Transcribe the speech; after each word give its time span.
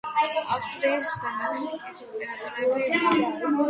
ავსტრიის 0.55 1.13
და 1.27 1.35
მექსიკის 1.37 2.03
იმპერატორები 2.09 3.07
მამა. 3.09 3.59